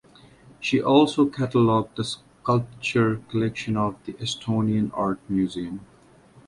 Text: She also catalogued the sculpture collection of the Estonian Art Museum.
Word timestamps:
She 0.59 0.81
also 0.81 1.27
catalogued 1.27 1.95
the 1.95 2.03
sculpture 2.03 3.17
collection 3.29 3.77
of 3.77 4.03
the 4.03 4.13
Estonian 4.13 4.89
Art 4.95 5.19
Museum. 5.29 5.85